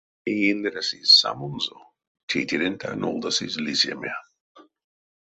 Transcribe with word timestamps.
Неиндерясызь 0.27 1.17
самонзо, 1.21 1.77
тейтеренть 2.29 2.85
а 2.89 2.91
нолдасызь 3.01 3.61
лисеме. 3.65 4.13